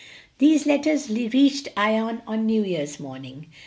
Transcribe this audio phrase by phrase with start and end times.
[0.39, 3.45] These letters reached Ion on New Year's morning.